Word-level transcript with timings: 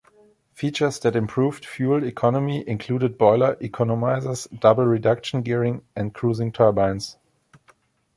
Features 0.55 0.97
that 1.01 1.15
improved 1.15 1.63
fuel 1.63 2.03
economy 2.03 2.67
included 2.67 3.19
boiler 3.19 3.55
economizers, 3.57 4.47
double 4.59 4.85
reduction 4.85 5.43
gearing, 5.43 5.85
and 5.95 6.11
cruising 6.11 6.51
turbines. 6.51 7.17